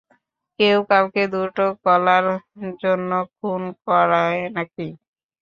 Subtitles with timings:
[0.59, 2.25] কেউ কাউকে দুটো কলার
[2.81, 4.87] জন্য খুন করে নাকি?